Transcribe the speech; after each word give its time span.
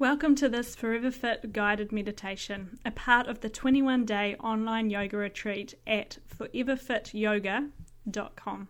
Welcome 0.00 0.34
to 0.36 0.48
this 0.48 0.74
Forever 0.74 1.10
Fit 1.10 1.52
guided 1.52 1.92
meditation, 1.92 2.78
a 2.86 2.90
part 2.90 3.26
of 3.26 3.42
the 3.42 3.50
21 3.50 4.06
day 4.06 4.34
online 4.36 4.88
yoga 4.88 5.18
retreat 5.18 5.74
at 5.86 6.16
foreverfityoga.com. 6.34 8.68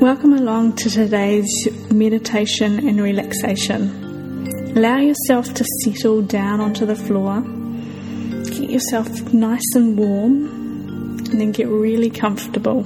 Welcome 0.00 0.32
along 0.32 0.76
to 0.76 0.88
today's 0.88 1.68
meditation 1.92 2.88
and 2.88 2.98
relaxation. 2.98 4.05
Allow 4.76 4.98
yourself 4.98 5.54
to 5.54 5.64
settle 5.82 6.20
down 6.20 6.60
onto 6.60 6.84
the 6.84 6.94
floor. 6.94 7.40
Get 7.40 8.68
yourself 8.68 9.08
nice 9.32 9.74
and 9.74 9.96
warm, 9.96 10.48
and 11.30 11.40
then 11.40 11.50
get 11.52 11.66
really 11.66 12.10
comfortable. 12.10 12.82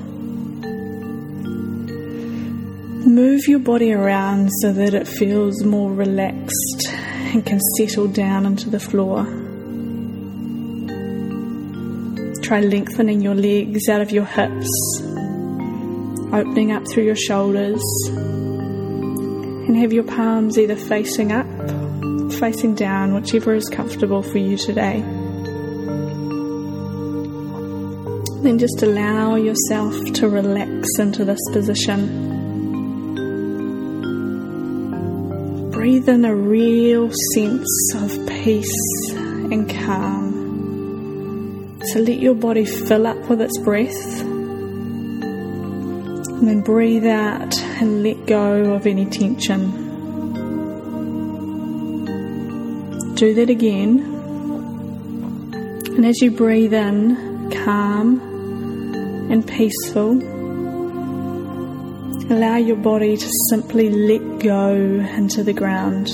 Move 3.04 3.48
your 3.48 3.58
body 3.58 3.92
around 3.92 4.50
so 4.60 4.72
that 4.72 4.94
it 4.94 5.08
feels 5.08 5.64
more 5.64 5.92
relaxed 5.92 6.86
and 7.32 7.44
can 7.44 7.58
settle 7.76 8.06
down 8.06 8.46
into 8.46 8.70
the 8.70 8.78
floor. 8.78 9.24
Try 12.40 12.60
lengthening 12.60 13.20
your 13.20 13.34
legs 13.34 13.88
out 13.88 14.00
of 14.00 14.12
your 14.12 14.26
hips, 14.26 14.70
opening 16.32 16.70
up 16.70 16.86
through 16.86 17.06
your 17.06 17.16
shoulders, 17.16 17.82
and 18.06 19.76
have 19.76 19.92
your 19.92 20.04
palms 20.04 20.56
either 20.56 20.76
facing 20.76 21.32
up 21.32 21.46
facing 22.40 22.74
down, 22.74 23.14
whichever 23.14 23.54
is 23.54 23.68
comfortable 23.68 24.22
for 24.22 24.38
you 24.38 24.56
today. 24.56 25.02
Then 28.42 28.58
just 28.58 28.82
allow 28.82 29.34
yourself 29.34 29.94
to 30.14 30.28
relax 30.30 30.98
into 30.98 31.26
this 31.26 31.38
position. 31.52 32.28
Breathe 35.70 36.08
in 36.08 36.24
a 36.24 36.34
real 36.34 37.12
sense 37.34 37.94
of 37.96 38.26
peace 38.26 39.10
and 39.12 39.68
calm. 39.68 40.30
So 41.92 42.00
let 42.00 42.18
your 42.18 42.34
body 42.34 42.64
fill 42.64 43.06
up 43.06 43.18
with 43.28 43.42
its 43.42 43.58
breath. 43.58 44.22
And 46.30 46.48
then 46.48 46.62
breathe 46.62 47.06
out 47.06 47.60
and 47.60 48.02
let 48.02 48.26
go 48.26 48.72
of 48.72 48.86
any 48.86 49.04
tension. 49.04 49.89
Do 53.20 53.34
that 53.34 53.50
again. 53.50 53.98
And 55.94 56.06
as 56.06 56.22
you 56.22 56.30
breathe 56.30 56.72
in, 56.72 57.50
calm 57.50 58.18
and 59.30 59.46
peaceful, 59.46 60.12
allow 62.32 62.56
your 62.56 62.78
body 62.78 63.18
to 63.18 63.30
simply 63.50 63.90
let 63.90 64.40
go 64.42 64.72
into 64.74 65.42
the 65.42 65.52
ground. 65.52 66.06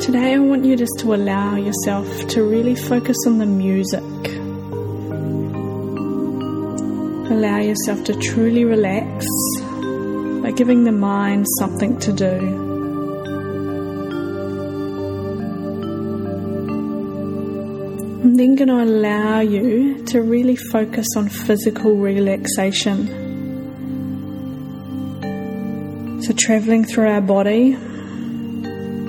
Today, 0.00 0.32
I 0.32 0.38
want 0.38 0.64
you 0.64 0.74
just 0.74 0.98
to 1.00 1.12
allow 1.12 1.56
yourself 1.56 2.28
to 2.28 2.42
really 2.42 2.74
focus 2.74 3.18
on 3.26 3.36
the 3.36 3.44
music 3.44 4.35
allow 7.30 7.58
yourself 7.58 8.04
to 8.04 8.14
truly 8.14 8.64
relax 8.64 9.26
by 10.42 10.52
giving 10.52 10.84
the 10.84 10.92
mind 10.92 11.44
something 11.58 11.98
to 11.98 12.12
do. 12.12 12.64
I'm 18.22 18.34
then 18.36 18.54
going 18.54 18.68
to 18.68 18.82
allow 18.82 19.40
you 19.40 20.04
to 20.06 20.22
really 20.22 20.56
focus 20.56 21.06
on 21.16 21.28
physical 21.28 21.96
relaxation. 21.96 23.06
So, 26.22 26.32
traveling 26.32 26.84
through 26.84 27.08
our 27.08 27.20
body, 27.20 27.74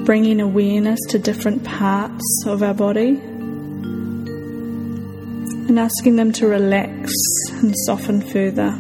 bringing 0.05 0.41
awareness 0.41 0.99
to 1.09 1.19
different 1.19 1.63
parts 1.63 2.44
of 2.47 2.63
our 2.63 2.73
body 2.73 3.22
and 5.67 5.78
asking 5.78 6.16
them 6.16 6.31
to 6.31 6.47
relax 6.47 7.11
and 7.51 7.73
soften 7.85 8.22
further. 8.22 8.72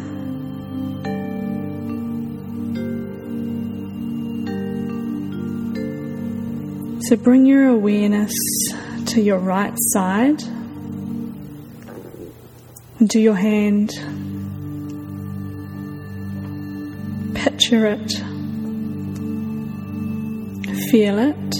So 7.07 7.15
bring 7.15 7.45
your 7.45 7.67
awareness 7.67 8.33
to 9.07 9.21
your 9.21 9.39
right 9.39 9.73
side 9.77 10.43
and 12.99 13.09
to 13.11 13.19
your 13.19 13.35
hand. 13.35 13.91
Picture 17.33 17.85
it, 17.85 18.11
feel 20.89 21.19
it, 21.19 21.55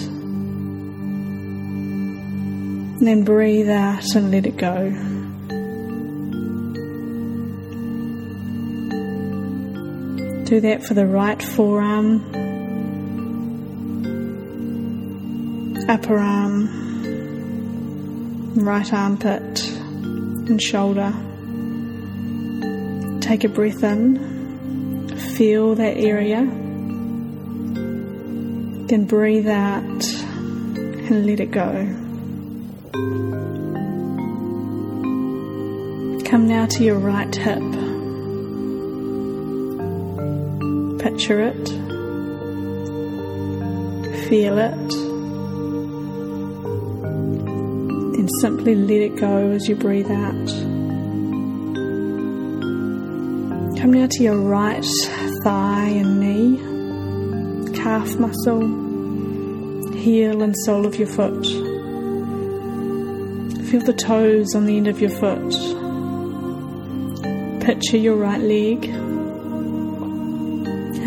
and 2.98 3.08
then 3.08 3.24
breathe 3.24 3.70
out 3.70 4.16
and 4.16 4.32
let 4.32 4.46
it 4.46 4.58
go. 4.58 5.17
Do 10.48 10.62
that 10.62 10.86
for 10.86 10.94
the 10.94 11.06
right 11.06 11.44
forearm, 11.44 12.24
upper 15.90 16.18
arm, 16.18 16.70
right 18.56 18.94
armpit, 18.94 19.68
and 19.68 20.62
shoulder. 20.62 21.12
Take 23.20 23.44
a 23.44 23.50
breath 23.50 23.84
in, 23.84 25.18
feel 25.36 25.76
that 25.76 25.98
area, 25.98 26.46
then 28.88 29.04
breathe 29.04 29.50
out 29.50 30.06
and 30.14 31.26
let 31.26 31.42
it 31.42 31.52
go. 31.52 31.74
Come 36.24 36.48
now 36.48 36.68
to 36.68 36.84
your 36.86 37.00
right 37.00 37.36
hip. 37.36 37.97
Picture 41.08 41.40
it, 41.40 41.68
feel 44.28 44.58
it, 44.58 44.90
then 48.14 48.28
simply 48.42 48.76
let 48.76 49.00
it 49.00 49.16
go 49.16 49.52
as 49.52 49.70
you 49.70 49.76
breathe 49.78 50.12
out. 50.12 50.48
Come 53.80 53.92
now 53.94 54.08
to 54.08 54.22
your 54.22 54.38
right 54.38 54.84
thigh 55.46 55.88
and 55.88 56.20
knee, 56.20 56.58
calf 57.74 58.18
muscle, 58.18 58.68
heel 59.94 60.42
and 60.44 60.58
sole 60.66 60.86
of 60.86 60.98
your 60.98 61.08
foot. 61.08 61.46
Feel 63.68 63.82
the 63.82 63.96
toes 63.98 64.54
on 64.56 64.66
the 64.66 64.76
end 64.76 64.90
of 64.90 65.00
your 65.00 65.12
foot. 65.12 65.54
Picture 67.64 67.96
your 67.96 68.18
right 68.18 68.42
leg 68.42 69.07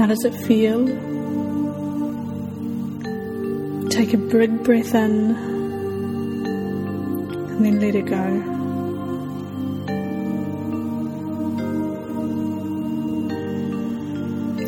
how 0.00 0.06
does 0.06 0.24
it 0.24 0.34
feel? 0.34 0.86
Take 3.90 4.14
a 4.14 4.16
big 4.16 4.64
breath 4.64 4.94
in 4.94 5.34
and 7.50 7.66
then 7.66 7.80
let 7.80 7.94
it 7.94 8.06
go. 8.06 8.24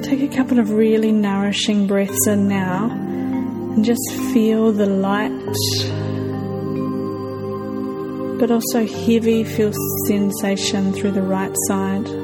Take 0.03 0.21
a 0.21 0.37
couple 0.37 0.59
of 0.59 0.69
really 0.71 1.13
nourishing 1.13 1.87
breaths 1.87 2.27
in 2.27 2.47
now 2.47 2.91
and 2.91 3.83
just 3.87 4.07
feel 4.35 4.71
the 4.71 4.85
light 4.85 5.33
but 8.39 8.51
also 8.51 8.87
heavy 8.87 9.45
feel 9.45 9.73
sensation 10.09 10.93
through 10.93 11.13
the 11.13 11.23
right 11.23 11.57
side. 11.69 12.22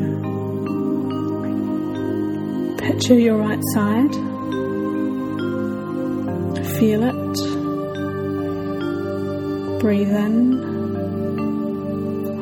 Picture 2.78 3.19
your 3.19 3.36
right 3.36 3.62
side. 3.75 4.14
Feel 6.78 7.02
it. 7.04 7.36
Breathe 9.81 10.12
in. 10.12 10.62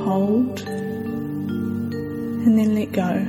Hold. 0.05 0.61
And 2.45 2.59
then 2.59 2.75
let 2.75 2.93
go. 2.93 3.27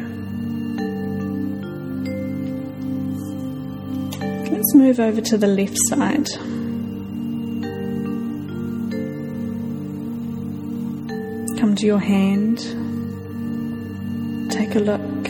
Let's 4.51 4.75
move 4.75 5.00
over 5.00 5.21
to 5.21 5.38
the 5.38 5.48
left 5.48 5.77
side. 5.88 6.30
To 11.78 11.86
your 11.86 12.00
hand. 12.00 12.58
Take 14.52 14.75
a 14.75 14.80
look. 14.80 15.28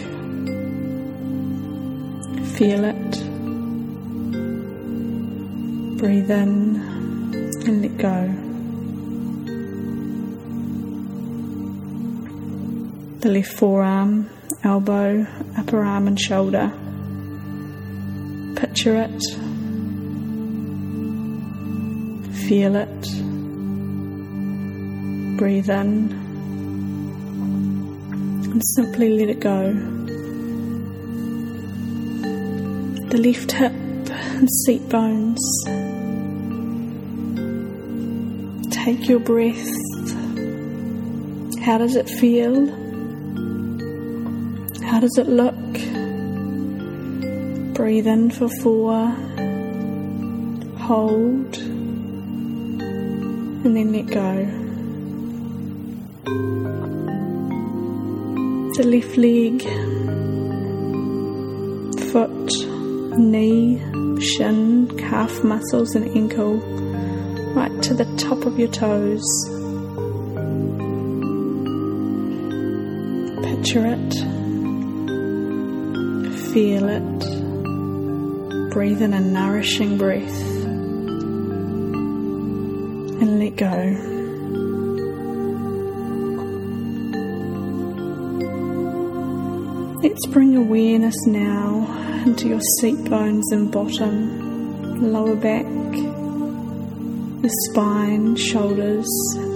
Feel 2.56 2.84
it. 2.84 3.12
Breathe 5.98 6.32
in 6.32 6.76
and 7.66 7.82
let 7.82 7.98
go. 7.98 8.34
The 13.20 13.30
left 13.30 13.54
forearm, 13.54 14.30
elbow, 14.64 15.26
upper 15.58 15.84
arm, 15.84 16.08
and 16.08 16.20
shoulder. 16.20 16.72
Picture 18.60 18.98
it. 18.98 19.24
Feel 22.48 22.76
it. 22.76 23.02
Breathe 25.38 25.70
in. 25.70 26.23
And 28.54 28.62
simply 28.76 29.10
let 29.10 29.30
it 29.30 29.40
go. 29.40 29.74
The 33.10 33.18
left 33.18 33.52
hip 33.52 33.72
and 33.72 34.48
seat 34.48 34.88
bones. 34.90 35.42
Take 38.72 39.10
your 39.10 39.18
breath. 39.20 39.68
How 41.64 41.80
does 41.80 41.96
it 41.96 42.08
feel? 42.08 42.68
How 44.84 45.00
does 45.00 45.18
it 45.18 45.28
look? 45.28 45.56
Breathe 47.74 48.06
in 48.06 48.30
for 48.30 48.50
four, 48.62 49.08
hold, 50.78 51.58
and 53.66 53.76
then 53.76 53.94
let 53.94 54.06
go. 54.06 54.63
Left 58.76 59.18
leg, 59.18 59.62
foot, 62.12 62.52
knee, 63.18 63.80
shin, 64.20 64.88
calf 64.98 65.44
muscles, 65.44 65.96
and 65.96 66.06
ankle, 66.18 66.58
right 67.54 67.82
to 67.84 67.94
the 67.94 68.06
top 68.18 68.46
of 68.46 68.60
your 68.60 68.68
toes. 68.68 69.24
Picture 73.44 73.86
it, 73.86 74.14
feel 76.52 76.90
it. 76.90 77.20
Breathe 78.72 79.02
in 79.02 79.14
a 79.14 79.22
nourishing 79.22 79.98
breath 79.98 80.44
and 83.22 83.40
let 83.40 83.56
go. 83.56 84.23
Let's 90.04 90.26
bring 90.28 90.58
awareness 90.58 91.16
now 91.28 91.88
into 92.26 92.50
your 92.50 92.60
seat 92.82 93.06
bones 93.06 93.50
and 93.54 93.72
bottom, 93.72 95.14
lower 95.14 95.38
back, 95.38 95.64
the 97.42 97.50
spine, 97.70 98.36
shoulders, 98.36 99.08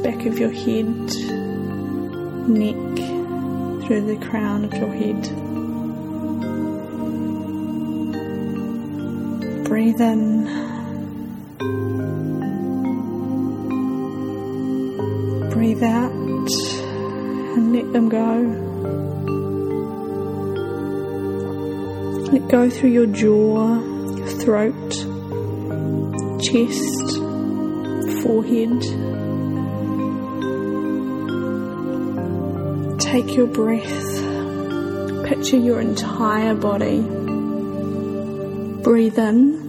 back 0.03 0.25
of 0.25 0.39
your 0.39 0.51
head, 0.51 0.87
neck, 2.47 2.95
through 3.85 4.05
the 4.05 4.25
crown 4.25 4.63
of 4.63 4.73
your 4.73 4.87
head. 4.87 5.21
Breathe 9.65 9.99
in. 9.99 10.45
Breathe 15.51 15.83
out 15.83 16.11
and 17.57 17.73
let 17.73 17.91
them 17.91 18.07
go. 18.07 18.66
Let 22.29 22.49
go 22.49 22.69
through 22.69 22.89
your 22.89 23.05
jaw, 23.05 23.79
your 24.17 24.27
throat, 24.27 24.91
chest, 26.41 27.07
forehead. 28.21 28.81
Take 32.99 33.35
your 33.37 33.47
breath. 33.47 34.25
Picture 35.25 35.57
your 35.57 35.79
entire 35.79 36.53
body. 36.53 36.99
Breathe 38.83 39.17
in 39.17 39.67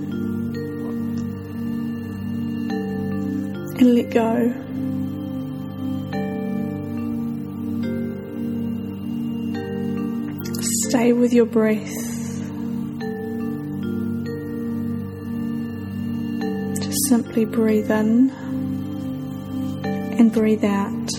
and 3.79 3.95
let 3.95 4.11
go. 4.11 4.53
Stay 10.89 11.13
with 11.13 11.33
your 11.33 11.47
breath. 11.47 12.18
Simply 17.09 17.47
breathe 17.47 17.91
in 17.91 18.31
and 20.19 20.31
breathe 20.31 20.63
out. 20.63 21.18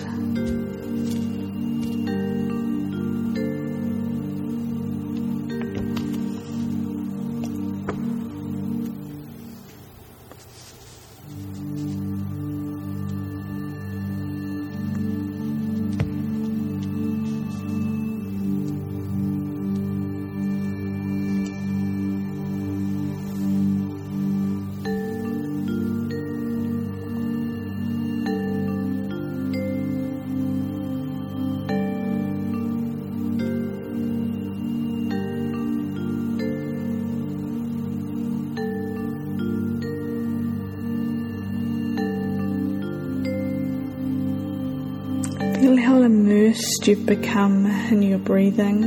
You've 46.89 47.05
become 47.05 47.67
in 47.91 48.01
your 48.01 48.17
breathing 48.17 48.83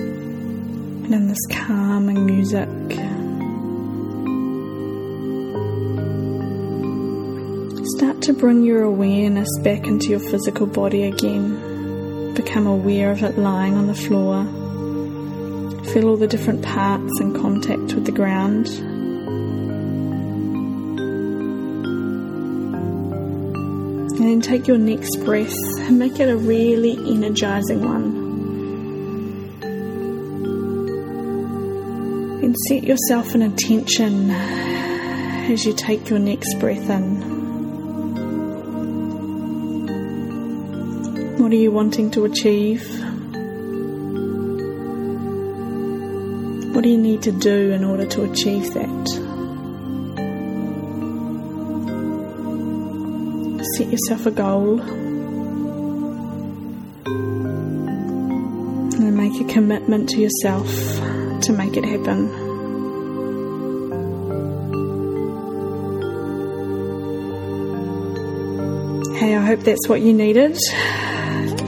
and 0.00 1.14
in 1.14 1.26
this 1.26 1.46
calming 1.50 2.26
music. 2.26 2.68
Start 7.96 8.20
to 8.20 8.34
bring 8.34 8.62
your 8.62 8.82
awareness 8.82 9.48
back 9.60 9.86
into 9.86 10.08
your 10.10 10.20
physical 10.20 10.66
body 10.66 11.04
again. 11.04 12.34
Become 12.34 12.66
aware 12.66 13.10
of 13.10 13.22
it 13.22 13.38
lying 13.38 13.72
on 13.72 13.86
the 13.86 13.94
floor. 13.94 14.44
Feel 15.94 16.10
all 16.10 16.18
the 16.18 16.26
different 16.26 16.62
parts 16.62 17.20
in 17.20 17.32
contact 17.40 17.94
with 17.94 18.04
the 18.04 18.12
ground. 18.12 18.66
And 24.16 24.24
then 24.24 24.40
take 24.40 24.66
your 24.66 24.78
next 24.78 25.16
breath 25.24 25.54
and 25.80 25.98
make 25.98 26.18
it 26.18 26.30
a 26.30 26.36
really 26.36 26.92
energizing 26.92 27.84
one. 27.84 28.24
And 32.42 32.56
set 32.68 32.84
yourself 32.84 33.34
an 33.34 33.42
intention 33.42 34.30
as 34.30 35.66
you 35.66 35.74
take 35.74 36.08
your 36.08 36.18
next 36.18 36.54
breath 36.58 36.88
in. 36.88 37.36
What 41.38 41.52
are 41.52 41.56
you 41.56 41.70
wanting 41.70 42.10
to 42.12 42.24
achieve? 42.24 42.82
What 46.74 46.82
do 46.82 46.88
you 46.88 46.98
need 46.98 47.22
to 47.22 47.32
do 47.32 47.70
in 47.70 47.84
order 47.84 48.06
to 48.06 48.24
achieve 48.30 48.72
that? 48.72 49.25
Set 53.76 53.88
yourself 53.88 54.24
a 54.24 54.30
goal 54.30 54.80
and 58.94 59.14
make 59.14 59.38
a 59.38 59.44
commitment 59.52 60.08
to 60.08 60.18
yourself 60.18 60.66
to 61.42 61.52
make 61.52 61.76
it 61.76 61.84
happen. 61.84 62.28
Hey, 69.16 69.36
I 69.36 69.44
hope 69.44 69.60
that's 69.60 69.86
what 69.88 70.00
you 70.00 70.14
needed. 70.14 70.56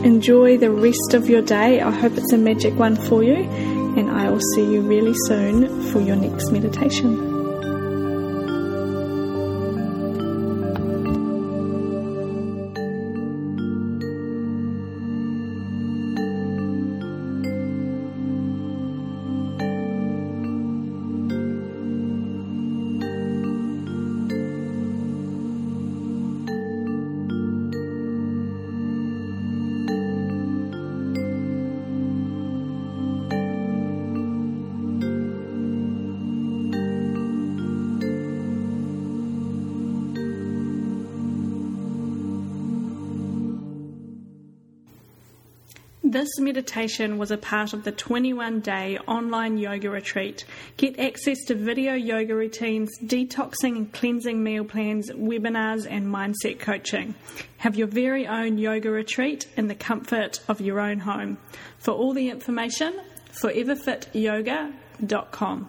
Enjoy 0.03 0.57
the 0.57 0.71
rest 0.71 1.12
of 1.12 1.29
your 1.29 1.43
day. 1.43 1.83
I 1.83 1.91
hope 1.91 2.17
it's 2.17 2.33
a 2.33 2.38
magic 2.38 2.75
one 2.79 2.97
for 2.97 3.23
you, 3.23 3.35
and 3.35 4.11
I 4.11 4.31
will 4.31 4.41
see 4.55 4.65
you 4.73 4.81
really 4.81 5.15
soon 5.27 5.93
for 5.93 6.00
your 6.00 6.17
next 6.17 6.50
meditation. 6.53 7.27
This 46.11 46.38
meditation 46.38 47.19
was 47.19 47.31
a 47.31 47.37
part 47.37 47.75
of 47.75 47.85
the 47.85 47.93
21 47.93 48.61
day 48.61 48.97
online 49.07 49.59
yoga 49.59 49.91
retreat. 49.91 50.47
Get 50.79 50.99
access 50.99 51.37
to 51.49 51.55
video 51.55 51.93
yoga 51.93 52.35
routines, 52.35 52.88
detoxing 53.05 53.77
and 53.77 53.93
cleansing 53.93 54.43
meal 54.43 54.65
plans, 54.65 55.11
webinars, 55.11 55.87
and 55.87 56.07
mindset 56.07 56.61
coaching. 56.61 57.15
Have 57.59 57.77
your 57.77 57.88
very 57.88 58.27
own 58.27 58.57
yoga 58.57 58.91
retreat 58.91 59.49
in 59.59 59.69
the 59.69 59.75
comfort 59.75 60.41
of 60.49 60.62
your 60.62 60.81
own 60.81 61.00
home. 61.00 61.37
For 61.79 61.91
all 61.91 62.15
the 62.15 62.31
information, 62.31 62.99
foreverfityoga.com. 63.35 65.69